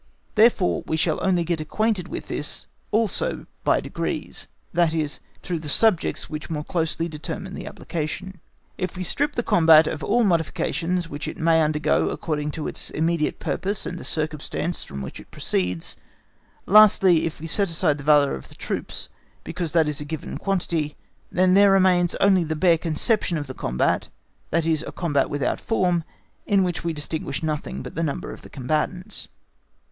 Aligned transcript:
Therefore 0.33 0.81
we 0.87 0.97
shall 0.97 1.23
only 1.23 1.43
get 1.43 1.61
acquainted 1.61 2.07
with 2.07 2.27
this 2.27 2.65
also 2.89 3.45
by 3.63 3.79
degrees, 3.79 4.47
that 4.73 4.95
is, 4.95 5.19
through 5.43 5.59
the 5.59 5.69
subjects 5.69 6.27
which 6.27 6.49
more 6.49 6.63
closely 6.63 7.07
determine 7.07 7.53
the 7.53 7.67
application. 7.67 8.39
If 8.79 8.97
we 8.97 9.03
strip 9.03 9.35
the 9.35 9.43
combat 9.43 9.85
of 9.85 10.03
all 10.03 10.23
modifications 10.23 11.07
which 11.07 11.27
it 11.27 11.37
may 11.37 11.61
undergo 11.61 12.09
according 12.09 12.49
to 12.53 12.67
its 12.67 12.89
immediate 12.89 13.37
purpose 13.37 13.85
and 13.85 13.99
the 13.99 14.03
circumstances 14.03 14.83
from 14.83 15.03
which 15.03 15.19
it 15.19 15.29
proceeds, 15.29 15.97
lastly 16.65 17.27
if 17.27 17.39
we 17.39 17.45
set 17.45 17.69
aside 17.69 17.99
the 17.99 18.03
valour 18.03 18.33
of 18.33 18.49
the 18.49 18.55
troops, 18.55 19.07
because 19.43 19.71
that 19.73 19.87
is 19.87 20.01
a 20.01 20.03
given 20.03 20.39
quantity, 20.39 20.97
then 21.31 21.53
there 21.53 21.69
remains 21.69 22.15
only 22.15 22.43
the 22.43 22.55
bare 22.55 22.79
conception 22.79 23.37
of 23.37 23.45
the 23.45 23.53
combat, 23.53 24.07
that 24.49 24.65
is 24.65 24.83
a 24.87 24.91
combat 24.91 25.29
without 25.29 25.61
form, 25.61 26.03
in 26.47 26.63
which 26.63 26.83
we 26.83 26.91
distinguish 26.91 27.43
nothing 27.43 27.83
but 27.83 27.93
the 27.93 28.01
number 28.01 28.31
of 28.33 28.41
the 28.41 28.49
combatants. 28.49 29.27